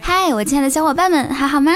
[0.00, 1.72] 嗨，我亲爱的小伙伴们，还好吗？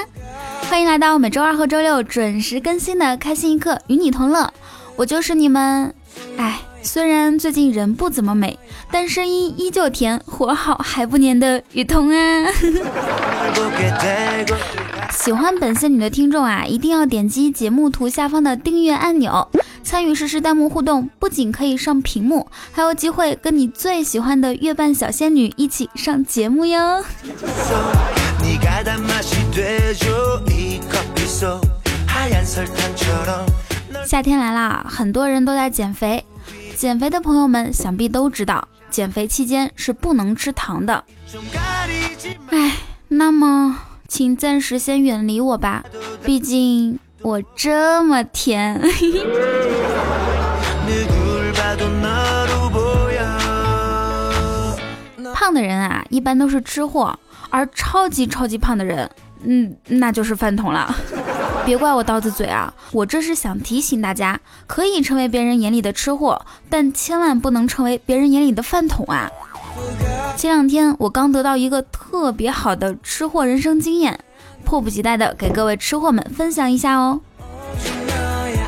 [0.71, 4.52] 欢迎来到每周二和周六准时更新的《开心一刻》，与你同乐。
[4.96, 5.93] 我就是你们，
[6.36, 8.58] 哎，虽然最近人不怎么美，
[8.90, 12.52] 但声音依旧甜，活好还不粘的雨桐啊。
[15.11, 19.48] 喜欢本仙女的听众啊，一定要点击节目图下方的订阅按钮，
[19.82, 27.03] 参与实时弹幕互动，不仅可以上屏幕，还有机会跟你最喜欢的月半小仙女一起上节目哟。
[34.06, 36.22] 夏天来啦，很多人都在减肥，
[36.77, 41.05] 减肥的朋友们想必都知道，减肥期间是不能吃糖的。
[42.50, 42.77] 哎，
[43.08, 43.78] 那么。
[44.06, 45.83] 请暂时先远离我吧，
[46.22, 48.81] 毕竟我这么甜。
[55.34, 57.19] 胖的人啊，一般都是吃货，
[57.50, 59.11] 而超级超级胖的人，
[59.42, 60.94] 嗯，那就是饭桶了。
[61.65, 69.31] 别怪我刀子嘴啊，我这是想提醒大家，可以成为别人眼里的吃货，但千万不能成为别人眼里的饭桶啊。
[70.37, 74.21] 前两天我刚得到一个特别好的吃货人生经验，
[74.65, 77.21] 迫不及待的给各位吃货们分享一下哦。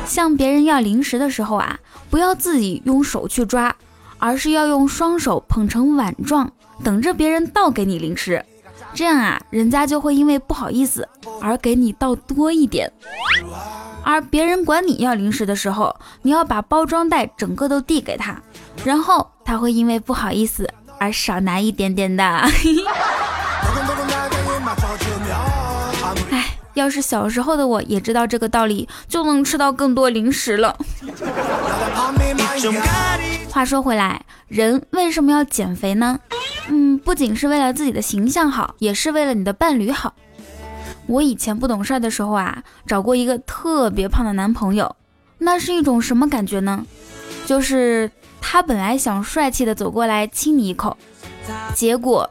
[0.07, 3.75] 向别人要零食的时候啊，不要自己用手去抓，
[4.17, 6.51] 而是要用双手捧成碗状，
[6.83, 8.43] 等着别人倒给你零食。
[8.97, 11.07] 这样啊，人家就会因为不好意思
[11.39, 12.91] 而给你倒多一点。
[14.03, 18.41] 而别人管你要零食的时候，你要把包装袋整个都递给他，
[18.83, 20.67] 然后他会因为不好意思。
[20.99, 22.23] 而少拿一点点的。
[26.31, 30.75] 哎，要是小时候的我也知道这个道理，就能吃到更多零食了。
[33.51, 36.19] 话说回来，人为什么要减肥呢？
[37.07, 40.13] 不仅是为了自己的形象好，也是为了你的伴侣好。
[41.05, 44.93] 我以前不懂事儿的时候啊，找过一个特别胖的男朋友，
[45.37, 46.85] 那是一种什么感觉呢？
[47.45, 48.11] 就是。
[48.39, 50.95] 他本来想帅气的走过来亲你一口，
[51.73, 52.29] 结果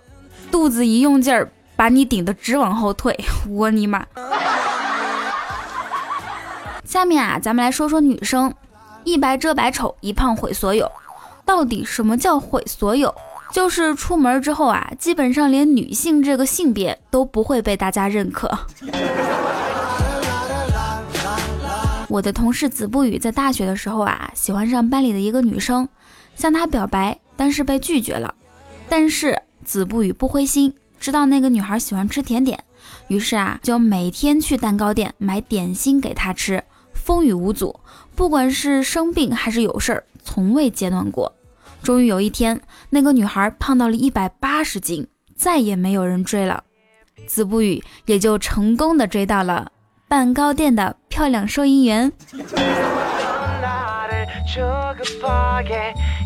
[0.51, 3.19] 肚子一用劲儿，把你顶得直往后退。
[3.51, 4.07] 我尼玛！
[6.85, 8.55] 下面啊，咱们来说说女生，
[9.05, 10.91] 一白遮百丑，一胖毁所有。
[11.45, 13.15] 到底什么叫毁所有？
[13.57, 18.47] 就是出门之后啊，基本上连女性这个性别都不会被大家认可。
[22.07, 25.89] 我的同事子不语在大学的时候啊，喜欢上班里的一个女生，
[26.35, 28.35] 向她表白，但是被拒绝了。
[28.91, 32.63] 但是子不语不灰心，知道那个女孩喜欢吃甜点，
[33.09, 36.63] 于是啊，就每天去蛋糕店买点心给她吃，
[36.93, 37.81] 风雨无阻。
[38.15, 41.33] 不管是生病还是有事儿，从未间断过。
[41.87, 42.61] 终于有一天，
[42.91, 46.65] 那个女孩胖到了一百八十斤，再也没有人追了，
[47.29, 49.71] 子不语也就成功的追到了。
[50.09, 52.11] 蛋糕店的漂亮收银员，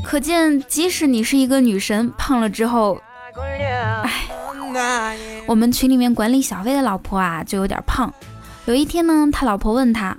[0.02, 2.98] 可见即使你是一个女神，胖了之后，
[4.02, 8.10] 哎，我们群里面管理小飞的老婆啊，就有点胖。
[8.64, 10.16] 有一天呢，他老婆问他：“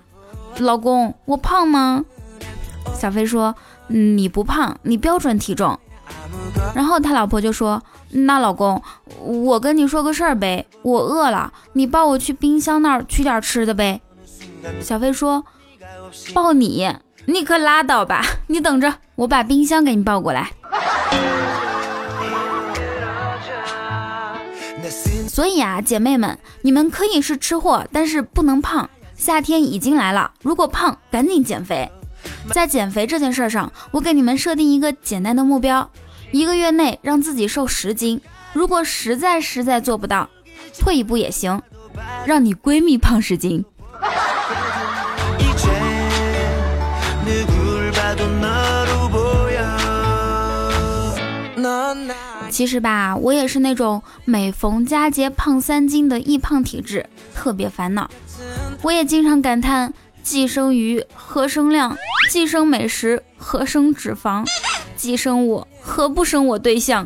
[0.62, 2.06] 老公，我胖吗？”
[2.94, 3.56] 小飞说
[3.91, 5.78] ：“你不胖，你标准体重。”
[6.75, 7.84] 然后他老婆就说。
[8.13, 8.84] 那老公，
[9.22, 14.01] 我跟你说个事儿呗，我饿了，你抱我去冰箱那儿取点吃的呗。
[14.81, 15.41] 小飞说
[16.35, 16.94] ：“抱你？
[17.25, 18.22] 你可拉倒吧！
[18.47, 20.51] 你等着，我把冰箱给你抱过来。”
[25.30, 28.90] 所以啊，姐妹们，你们可以是吃货，但是不能胖。
[29.16, 31.90] 夏天已经来了，如果胖，赶紧减肥。
[32.51, 35.89] 在减肥这件事上，我给你们设定一个简单的目标。
[36.31, 38.21] 一个月内让自己瘦十斤，
[38.53, 40.29] 如果实在实在做不到，
[40.79, 41.62] 退一步也行，
[42.25, 43.65] 让你闺蜜胖十斤。
[52.50, 58.09] 其实吧，我也是那种每逢佳节胖三斤的易胖体质，特别烦恼。
[58.81, 61.97] 我也经常感叹：既生鱼，何生亮？
[62.31, 64.48] 既生美食，何生脂肪？
[64.95, 65.68] 既生我。
[65.81, 67.06] 何不生我对象？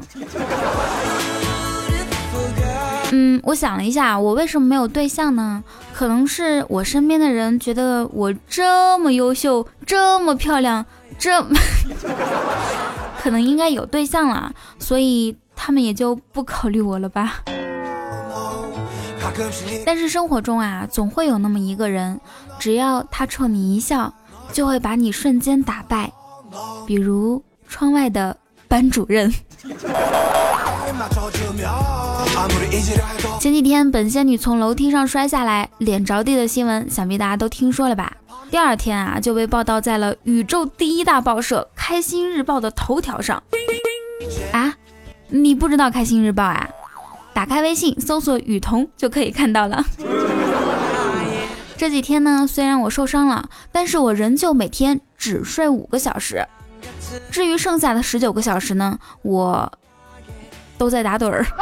[3.12, 5.63] 嗯，我想了一下，我为什么没有对象呢？
[5.95, 10.86] 可能是我身边的人觉得我这么优秀，这么漂亮，
[11.18, 11.44] 这
[13.19, 17.42] 可能应该有对象了，所以他们也就不考虑我了吧。
[19.83, 22.21] 但是生活中啊，总会有那么一个人，
[22.60, 24.13] 只要他冲你一笑，
[24.51, 26.12] 就会把你瞬间打败。
[26.86, 28.36] 比如窗外的
[28.68, 29.31] 班主任。
[33.39, 38.15] 前几天，本仙女从楼梯上摔下来，脸着地的新闻，想必大家都听说了吧？
[38.50, 43.42] 第二天啊，就被报道在了宇宙第一大报社《开心日报》的头条上。
[44.51, 44.74] 啊，
[45.30, 46.69] 你不知道《开心日报》啊？
[47.33, 49.83] 打开微信搜索雨桐就可以看到了。
[51.77, 56.48] 这几天呢，虽然我受伤了，但是我仍旧每天只睡五个小时。
[57.30, 59.72] 至于剩下的十九个小时呢，我
[60.77, 61.45] 都在打盹儿。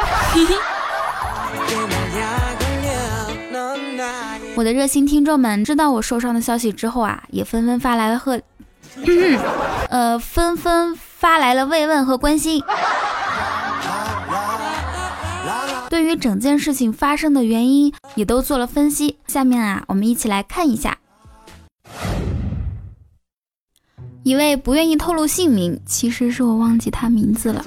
[4.56, 8.40] 我的热心听众们知道我受伤的消息之后啊，也纷纷发来了贺，
[9.90, 12.62] 呃，纷纷发来了慰问和关心。
[15.94, 19.16] 对于整件事情发生的原因，也都做了分析。
[19.28, 20.98] 下面啊，我们一起来看一下。
[24.24, 27.64] 一位不愿意透露姓名，其实是我忘记他名字了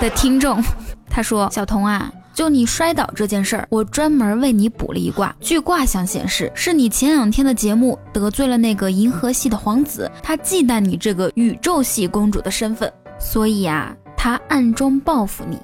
[0.00, 0.60] 的听众，
[1.08, 5.32] 他说：“小童啊，就你摔倒这件事儿，我专门为你卜了一卦。
[5.38, 15.56] 据卦象显示，是你前两天的节目得罪了那个银河系的皇子，他忌惮你这个宇宙系公主的身份，所以啊，他暗中报复你。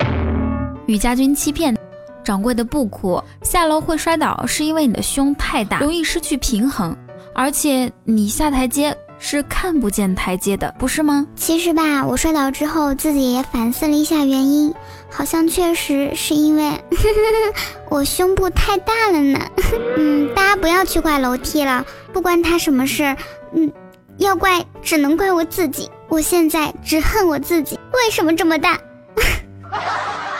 [0.86, 1.76] 与家军欺骗。”
[2.26, 6.96] 掌柜的不哭，下楼会摔倒，是因为你的胸太大，容易失去平衡，
[7.32, 11.24] 而且你下台阶是看不见台阶的，不是吗？
[11.36, 14.74] 其实吧，我摔倒之后自己也反思了一下原因，
[15.08, 16.72] 好像确实是因为
[17.88, 19.38] 我胸部太大了呢。
[19.96, 23.16] 嗯，大家不要去怪楼梯了，不关他什么事。
[23.54, 23.72] 嗯，
[24.16, 28.76] 要怪只能怪我自己，我现在只恨我自己，为什么这么大？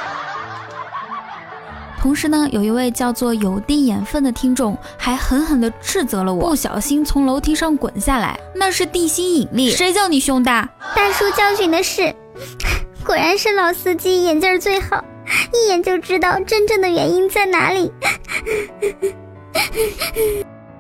[2.01, 9.71] 同时呢，有一位叫做有滴眼分的听众还狠狠地斥责了我，不小心从楼梯上滚下来，那是地心引力。
[9.71, 10.69] 谁叫你胸大？
[10.95, 12.15] 大叔教训的是，
[13.05, 15.05] 果然是老司机眼镜最好，
[15.53, 17.93] 一眼就知道真正的原因在哪里。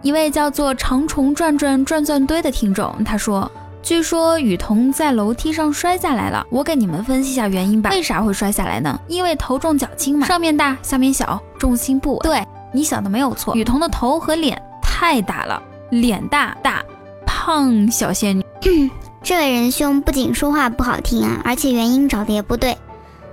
[0.02, 3.50] 一位叫做长虫转转转转堆的听众，他说。
[3.86, 7.88] 据说雨桐在楼梯上摔下来了，我给你们分析一下原因吧。
[7.90, 8.98] 为啥会摔下来呢？
[9.06, 12.18] 因为头重脚轻嘛，上面大，下面小，重心不稳。
[12.24, 16.84] 对你想的没有错，雨桐的头和脸太大了，脸大大
[17.24, 18.44] 胖小仙女。
[19.22, 22.76] 这位仁兄不仅说话不好听啊，而且原因找的也不对。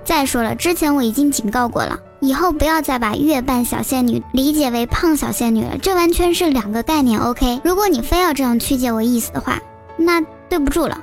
[0.05, 7.19] 再说了，之前我已经警告过了，以后不要再把月半小仙女理解为胖小仙女了，这完全是两个概念。
[7.19, 9.59] OK，如果你非要这样曲解我意思的话，
[9.97, 10.21] 那。
[10.49, 10.95] 对不住了，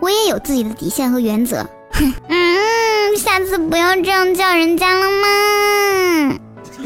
[0.00, 1.58] 我也有自己的底线和原则。
[1.92, 6.38] 哼， 嗯，下次不要这样叫人家了吗？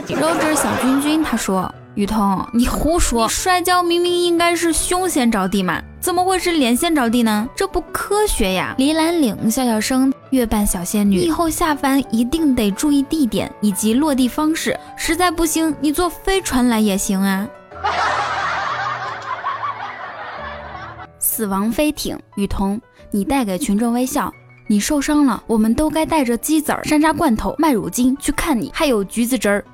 [0.09, 7.49] 肉质小君君他说：“雨桐，你胡说，摔跤明明应该是胸先着地嘛，怎么会是脸先着地呢？
[7.55, 17.47] 这不科学呀！”梨兰岭笑笑生月半小仙女，以后下凡一定得注意地点以及落地方式，实在不行你坐飞船来也行啊。
[21.35, 22.79] 死亡飞艇，雨桐，
[23.11, 24.31] 你带给群众微笑。
[24.67, 29.65] 你受伤了，我们都该带着鸡子儿、山楂罐头、麦乳精去看你，还有橘子汁儿。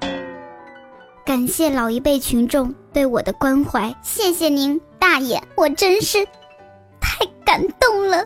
[1.27, 6.25] 感谢老一辈群众对我的关怀，谢谢您，大爷，我真是
[7.01, 8.25] 太感动了。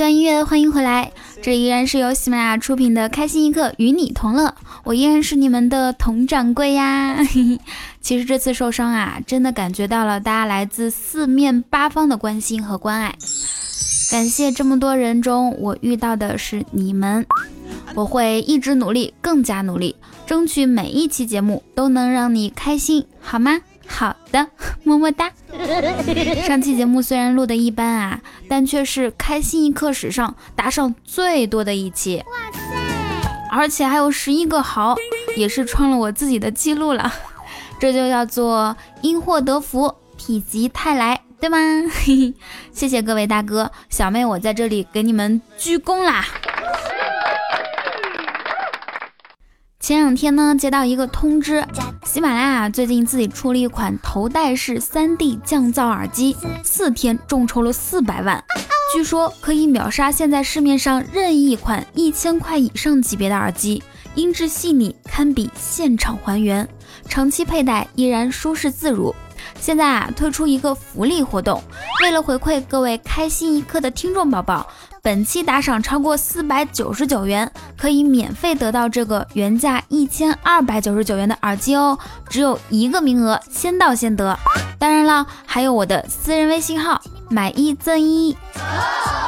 [0.00, 4.54] 段音乐，欢迎回来，这依然是由喜马拉雅出品的《开心一刻》，与你同乐。
[4.82, 7.18] 我依然是你们的佟掌柜呀。
[8.00, 13.14] 其实这次受伤啊，真的感觉到了大家来自四面八方的关心和关爱。
[14.10, 17.26] 感谢这么多人中，我遇到的是你们。
[17.94, 19.94] 我会一直努力，更加努力，
[20.26, 23.60] 争取每一期节目都能让你开心，好吗？
[23.92, 24.46] 好的，
[24.84, 25.30] 么么哒。
[26.46, 32.24] 上期节目虽然录的一般啊，但却是开心一刻史上打赏最多的一期。
[32.26, 32.60] 哇塞！
[33.52, 34.96] 而且还有十一个好，
[35.36, 37.12] 也是创了我自己的记录了。
[37.80, 41.58] 这就叫做因祸得福，否极泰来，对吗？
[42.72, 46.24] 谢谢各位大哥小妹，我在这里给你们鞠躬啦。
[49.80, 51.64] 前两天呢，接到一个通知，
[52.04, 58.44] 喜马拉雅最近自己出了一款头戴式 3D 降噪耳机，四天众筹了四百万，
[58.92, 63.82] 据说可以秒杀现在市面上任意一款一千块以上级别的耳机，
[64.14, 66.68] 音质细腻，堪比现场还原，
[67.08, 69.14] 长期佩戴依然舒适自如。
[69.60, 71.62] 现在啊，推出一个福利活动，
[72.02, 74.66] 为了回馈各位开心一刻的听众宝宝，
[75.02, 81.96] 本期打赏超过四百九十九元，可以免费得到这个原价一千二百九十九元的耳机哦，
[82.28, 84.36] 只有一个名额，先到先得。
[84.78, 88.34] 当然了，还有我的私人微信号，买一赠一。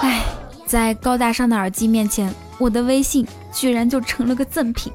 [0.01, 0.25] 哎，
[0.67, 4.91] 在高大上的耳机面前，我的微信居然就成了个赠品。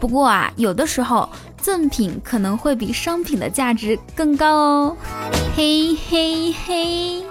[0.00, 1.28] 不过啊，有的时候。
[1.60, 4.96] 赠品可能会比商品的价值更高哦，
[5.56, 7.22] 嘿嘿嘿。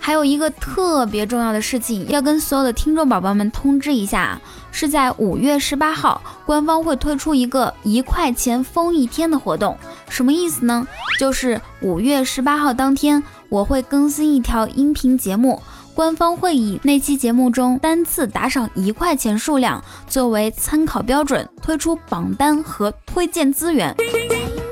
[0.00, 4.40] 还有一个特别重要的事情要跟所有的听众宝宝们通知一下，
[4.72, 9.78] 是在五月十八号，官方会推出一个一块钱封一天的活动。
[10.08, 10.86] 什么意思呢？
[11.20, 15.62] 就是五月十八号当天，我会更新一条音频节目。
[15.94, 23.94] 官方会以那期节目中单次打赏一块钱数量作为参考标准，推出榜单和推荐资源，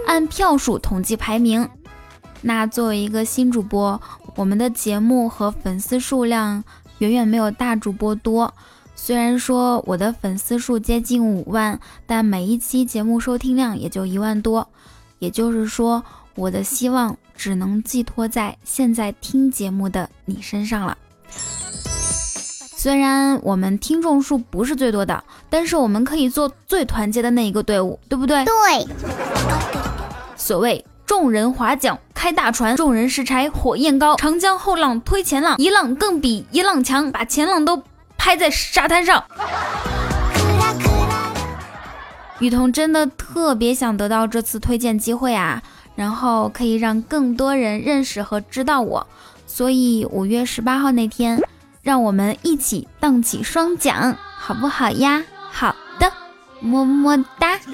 [0.06, 1.68] 按票数统计排名。
[2.40, 4.00] 那作为一个新主播，
[4.34, 6.64] 我们的节目和粉丝数量
[6.98, 8.52] 远远没有大主播多。
[8.96, 14.66] 虽然说我的粉丝数接近五万，但每一期节目收听量也就一万多。
[15.18, 16.02] 也就是说，
[16.34, 20.96] 我的希望只能寄托在现在听节目的你身上了。
[22.76, 28.44] 虽然我们听众数不是最多的，但是我们可以做最团结的那一个队伍，对不对？
[28.44, 28.86] 对。
[30.34, 37.82] 所谓众人划桨开大船，众人拾柴火焰高，长江后浪推前浪，一浪更比一浪强，把前浪都
[38.16, 39.22] 拍在沙滩上。
[42.38, 45.62] 雨桐真的特别想得到这次推荐机会啊，
[45.94, 49.06] 然后可以让更多人认识和知道我，
[49.50, 51.42] 所以五月十八号那天。
[51.82, 55.24] 让我们一起荡起双桨，好不好呀？
[55.50, 56.12] 好的，
[56.60, 57.58] 么么哒。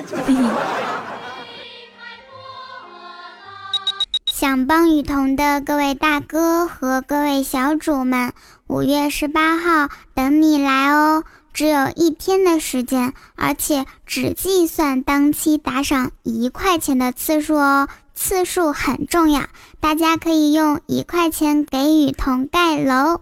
[4.25, 8.33] 想帮雨桐的各位大哥和各位小主们，
[8.69, 11.25] 五月十八号等你来哦！
[11.53, 19.43] 只有一天的时间，而且只计算当期打赏一块钱的次数哦，次数很重要，
[19.79, 23.21] 大家可以用一块钱给雨桐盖楼。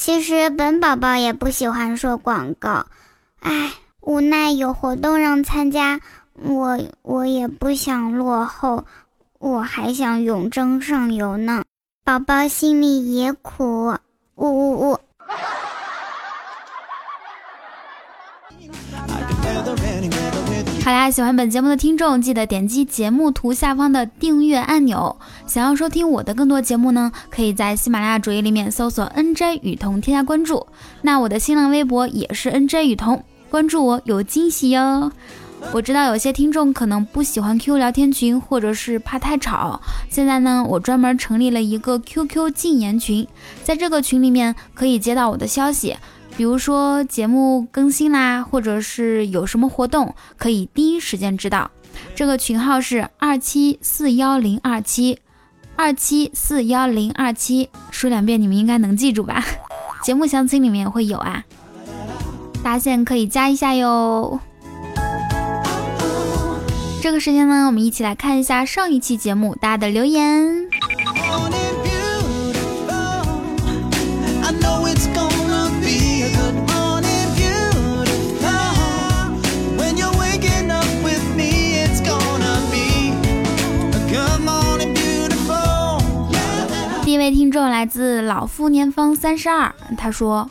[0.00, 2.86] 其实本宝宝也不喜欢说广告，
[3.40, 6.00] 唉，无奈有活动让参加，
[6.34, 8.84] 我我也不想落后，
[9.38, 11.62] 我还想永争上游呢，
[12.04, 13.96] 宝宝心里也苦，
[14.34, 14.98] 呜呜呜。
[20.84, 25.16] 好啦，喜欢本节目的听众，记得点击节目图下方的订阅按钮。
[25.46, 30.66] 想要收听我的更多节目呢，可以在喜马拉雅主页里面搜索 “nj 雨桐”添加关注。
[31.02, 35.12] 那我的新浪微博也是 “nj 雨桐”，关注我有惊喜哟。
[35.70, 39.80] 我知道有些听众可能不喜欢 Q 聊天群，或者是怕太吵。
[40.10, 43.24] 现在呢，我专门成立了一个 QQ 禁言群，
[43.62, 45.96] 在这个群里面可以接到我的消息。
[46.36, 51.70] 比如说节目更新啦，或者是有什么活动，可以第一时间知道。
[52.14, 55.18] 这个群号是二七四幺零二七
[55.76, 59.44] 二七四幺零二七，说两遍你们应该能记住吧？
[60.02, 61.44] 节目详情里面会有啊，
[62.62, 64.40] 大家现在可以加一下哟。
[67.02, 70.68] 这个时间呢，我们一起来看一下上一期节目大家的留言。
[87.22, 90.50] 位听众来自老夫年方三十二，他说：“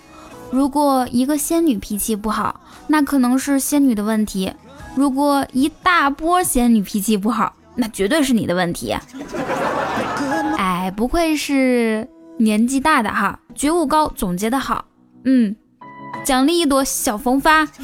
[0.51, 4.49] 如果一个仙女脾气不好，那可能是仙女的问题；
[4.95, 8.95] 如果一大波仙女脾气不好，那绝对是你的问题。
[10.57, 14.85] ”哎，不愧是年纪大的哈，觉悟高，总结的好。
[15.25, 15.53] 嗯，
[16.23, 17.67] 奖励一朵小红花。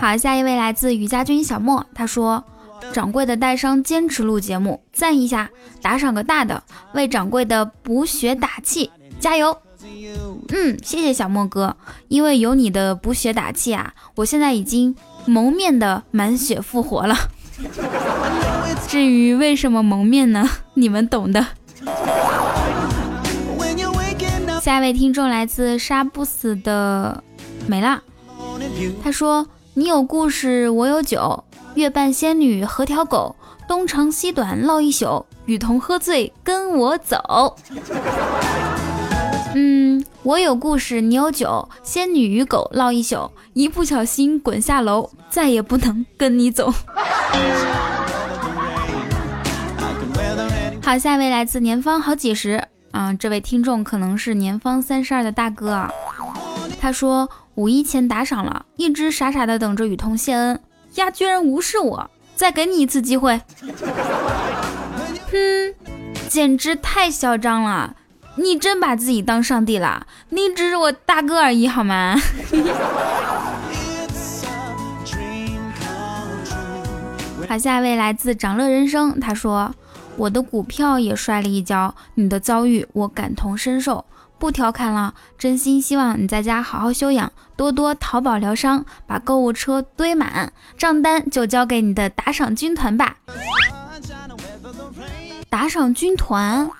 [0.00, 2.42] 好，下一位来自于家军小莫，他说。
[2.92, 5.50] 掌柜的带伤坚持录节目，赞一下，
[5.82, 6.62] 打赏个大的，
[6.94, 8.90] 为掌柜的补血打气，
[9.20, 9.56] 加油！
[10.50, 11.76] 嗯，谢谢小莫哥，
[12.08, 14.94] 因为有你的补血打气啊，我现在已经
[15.26, 17.16] 蒙面的满血复活了。
[18.88, 20.48] 至于为什么蒙面呢？
[20.74, 21.46] 你们懂的。
[24.60, 27.22] 下一位听众来自杀不死的
[27.66, 28.02] 没了，
[29.02, 31.44] 他说：“你有故事，我有酒。”
[31.78, 33.36] 月半仙女和条狗，
[33.68, 37.56] 东长西短唠一宿，雨桐喝醉跟我走。
[39.54, 46.74] 嗯，我有故事，你有酒，仙女与狗唠一宿，一不小心滚下楼，再也不能跟你走。
[50.82, 55.88] 好，下一位来自年方好几十，啊，这位听众可能是年方三十二的大哥啊。
[56.80, 60.60] 他说五一前打赏了，一直傻傻的等着雨桐谢恩，
[60.98, 63.40] 呀，居然无视我，再给你一次机会。
[65.30, 65.74] 哼，
[66.28, 67.94] 简直太嚣张了！
[68.34, 70.06] 你真把自己当上帝了？
[70.30, 72.16] 你只是我大哥而已，好吗？
[77.48, 79.72] 好，下一位来自长乐人生，他说
[80.16, 84.04] 我的股票也摔了一跤，你的遭遇我感同身受。
[84.38, 93.16] 不调侃了，真心希望你在家好好休养，多多淘宝疗伤，把购物车堆满，账单就交给你的打赏军团吧。
[95.50, 96.70] 打赏军团，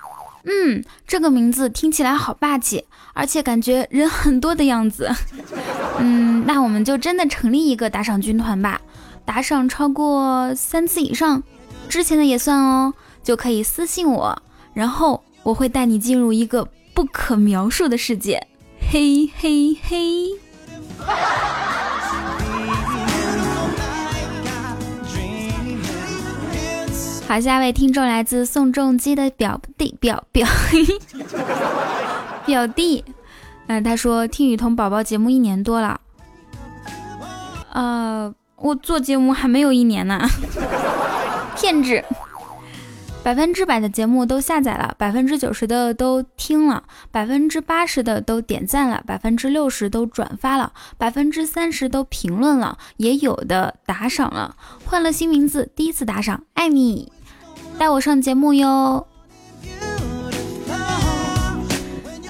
[0.43, 5.11] 嗯，这个名字听起来好霸气，而且感觉人很多的样子。
[5.97, 8.79] 嗯，那我们就真的成立一个打赏军团吧，
[9.25, 11.43] 打赏超过三次以上，
[11.89, 14.41] 之前的也算哦，就可以私信我，
[14.73, 16.65] 然后我会带你进入一个。
[16.99, 18.45] 不可描述的世界，
[18.91, 20.31] 嘿嘿嘿！
[27.25, 30.45] 好，下一位听众来自宋仲基的表弟表表
[32.45, 33.05] 表弟，
[33.67, 36.01] 嗯，他说听雨桐宝宝节目一年多了，
[37.71, 40.27] 呃，我做节目还没有一年呢，
[41.55, 42.03] 骗子。
[43.29, 54.55] 百分之百的节目都下载了，百分之九十的都听了，百分之八十的都点赞了，百分之六十都转发了，百分之三十都评论了，也有的打赏了。
[54.83, 57.11] 换了新名字，第一次打赏，爱你，
[57.77, 59.05] 带我上节目哟。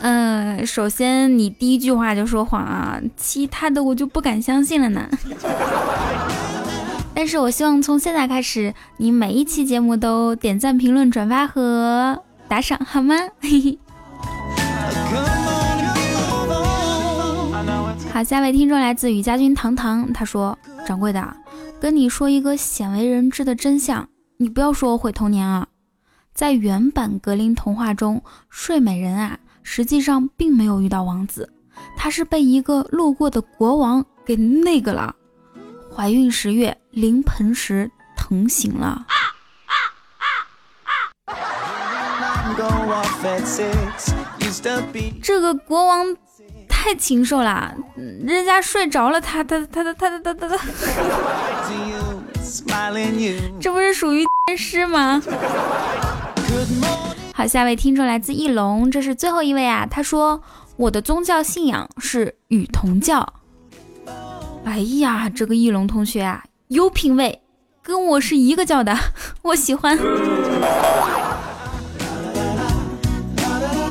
[0.02, 5.10] 嗯，首先你第一句话就说谎啊，其他的我就不敢相信了呢。
[7.20, 13.14] 但是我希望从现在开始，你每一期节目都点赞、评论、转发和打赏，好吗？
[18.14, 21.36] 好，下位听众来自雨家军糖糖，他说：“掌柜的，
[21.82, 25.68] 跟你说一个鲜为人知的真相，你不要说我毁童年啊！
[26.34, 31.52] 在原版格林童话中，睡美人啊，实际上并没有遇到王子，
[31.98, 35.14] 她是被一个路过的国王给那个了。”
[36.00, 39.06] 怀孕十月，临盆时疼醒了。
[45.22, 46.16] 这个国王
[46.70, 50.58] 太禽兽了，人家睡着了，他他他他他他他他，
[53.60, 55.22] 这不是属于天师吗？
[57.34, 59.86] 好，下一位听众来自翼龙，这是最后一位啊。
[59.86, 60.42] 他说
[60.78, 63.34] ：“我的宗教信仰是与同教。”
[64.70, 67.42] 哎呀，这个翼龙同学啊，有品位，
[67.82, 68.96] 跟我是一个教的，
[69.42, 69.98] 我喜欢。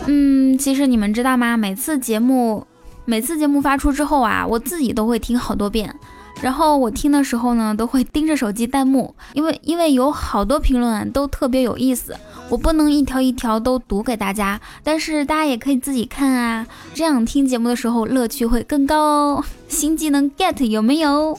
[0.07, 1.57] 嗯，其实你们知道吗？
[1.57, 2.65] 每次节目，
[3.05, 5.93] 每次节目发出之后啊，我自己都会听好多遍。
[6.41, 12.15] 然后我听的时候呢，都会盯着手机弹幕，因为因为有好多评论都特别有意思，
[12.49, 19.45] 我不能一条一条都读给大家，但是大家也可以自己看啊，这样听节目的时候乐趣会更高哦。
[19.69, 21.39] 新技能 get 有没有？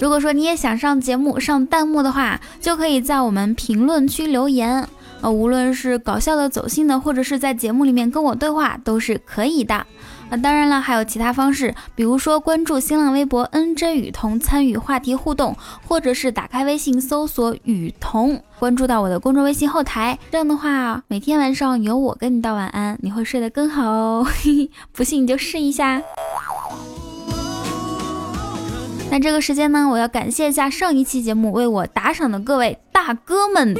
[0.00, 4.86] 如果说你也想上节目上弹幕的话，就可以在我们评论区留言，
[5.22, 9.84] 呃，无论是搞笑的、走心的，或者是在节目里面跟我对话，都是可以的。
[10.28, 20.18] 那当然了，还有其他方式，比如说关注新浪微博 NJ 雨桐参与话题互动，或者是打开微信搜索雨桐，关注到我的公众微信后台。
[20.32, 24.26] 这样的话，每天晚上有我跟你道晚安，你会睡得更好哦。
[24.92, 26.02] 不信你就试一下。
[29.08, 33.76] 那这个时间呢，我要感谢一下上一期节目为我打赏的各位大哥们。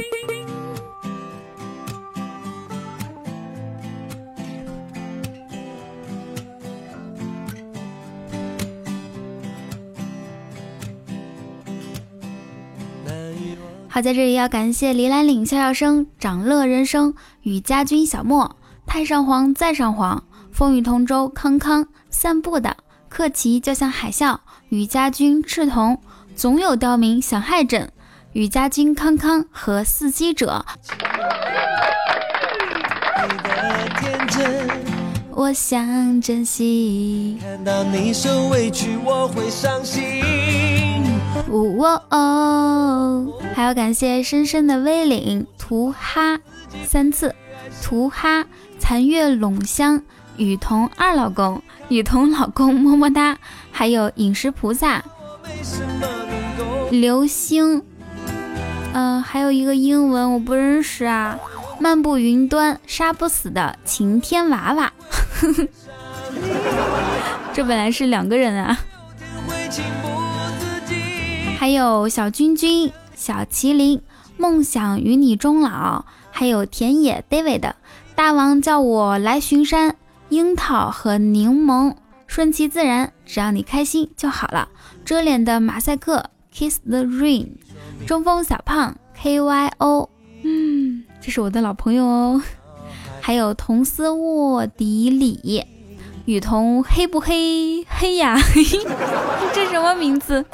[13.97, 18.55] 好，在这里要感谢梨兰岭笑笑生、长乐人生、雨家军小莫、
[18.85, 22.77] 太上皇再上皇、风雨同舟康康、散步的
[23.09, 24.37] 克奇就像海啸、
[24.69, 25.97] 雨家军赤瞳、
[26.35, 27.91] 总有刁民想害朕、
[28.33, 30.63] 雨家军康康和伺机者。
[35.31, 37.39] 我想珍惜。
[37.41, 40.66] 看到你受委屈，我会伤心。
[41.49, 43.33] 哦哦。
[43.53, 46.39] 还要感谢深深的 V 领图哈
[46.85, 47.33] 三次，
[47.83, 48.45] 图哈
[48.79, 50.03] 残月陇香
[50.37, 53.37] 雨桐二老公，雨桐老公么么哒，
[53.71, 55.03] 还有饮食菩萨，
[56.91, 57.81] 流星，
[58.93, 61.39] 嗯，还有一个英文我不认识啊，
[61.79, 64.93] 漫步云端杀不死的晴天娃娃，
[67.53, 68.77] 这本来是两个人啊，
[71.57, 72.91] 还有小君君。
[73.15, 73.99] 小麒麟，
[74.37, 77.73] 梦想与你终老，还有田野 David，
[78.13, 79.95] 大王叫我来巡山，
[80.29, 81.95] 樱桃和柠檬，
[82.27, 84.69] 顺其自然，只要你开心就好了。
[85.03, 87.47] 遮脸的马赛克，Kiss the Rain，
[88.05, 90.09] 中锋小胖，KYO，
[90.43, 92.39] 嗯，这是我的老朋友哦。
[93.19, 95.65] 还有铜丝卧底里，
[96.25, 97.83] 雨桐黑不黑？
[97.89, 98.37] 黑呀，
[99.55, 100.45] 这什么名字？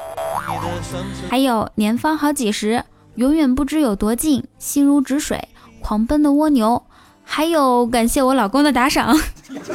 [1.30, 2.84] 还有年方好几十，
[3.16, 5.48] 永远不知有多近，心如止水，
[5.82, 6.84] 狂奔的蜗牛。
[7.26, 9.18] 还有感谢我老公的打赏。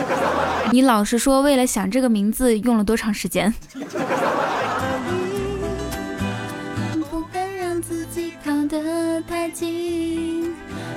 [0.70, 3.52] 你老实说，为了想这个名字用了多长时间？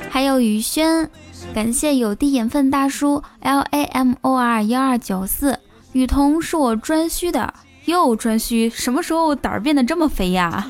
[0.09, 1.09] 还有雨轩，
[1.53, 5.57] 感谢有滴眼粪大叔 L A M O R 幺二九四，
[5.93, 7.53] 雨桐是我专需的。
[7.85, 10.67] 又专需，什么时候胆儿变得这么肥呀？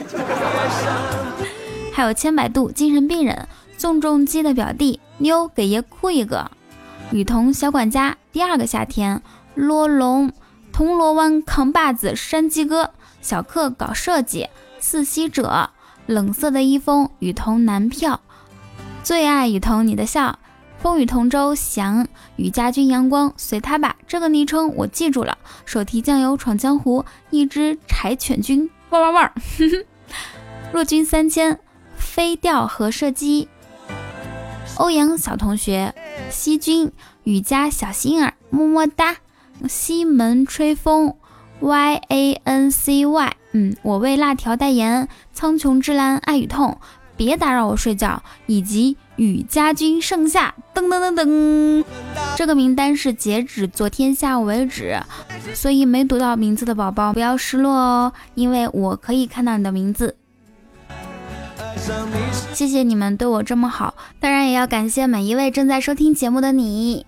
[1.94, 3.48] 还有千百度精神病人，
[3.78, 6.50] 宋仲基的表弟妞给爷哭一个，
[7.12, 9.22] 雨桐小管家第二个夏天，
[9.56, 10.32] 罗龙
[10.72, 14.48] 铜锣湾扛把子山鸡哥，小克搞设计，
[14.80, 15.70] 四喜者
[16.06, 18.22] 冷色的一封雨桐男票，
[19.04, 20.40] 最爱雨桐你的笑。
[20.82, 23.96] 风雨同舟，翔与家军阳光，随他吧。
[24.08, 25.38] 这个昵称我记住了。
[25.64, 29.32] 手提酱油闯江湖，一只柴犬君，汪汪汪。
[30.74, 31.60] 若君三千，
[31.96, 33.48] 飞钓和射击。
[34.78, 35.94] 欧阳小同学，
[36.32, 36.92] 西君
[37.24, 39.18] 雨家小心儿，么么哒。
[39.70, 41.16] 西门吹风
[41.60, 43.34] ，Y A N C Y。
[43.52, 45.08] 嗯，我为辣条代言。
[45.32, 46.80] 苍穹之蓝，爱与痛。
[47.16, 51.86] 别打扰我睡觉，以及与家军盛夏，噔噔噔噔，
[52.36, 55.00] 这个名单是截止昨天下午为止，
[55.54, 60.16] 所以没读到名字的宝宝不要失落哦，因为我可以看到你的名字。
[62.54, 67.06] 谢谢你们对我这么好，当然也要感谢每一位正在收听节目的你。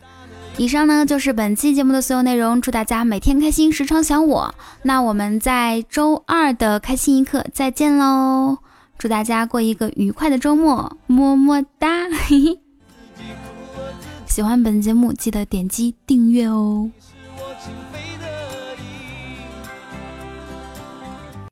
[0.58, 4.54] 以上呢就是本期节目的所有内容，祝大家每天开心，时常想我。
[4.84, 8.60] 那我们在周二的开心一刻再见喽。
[9.04, 12.08] 祝大家过一个愉快的周末，么么哒！
[14.26, 16.90] 喜欢本节目记得点击订阅哦。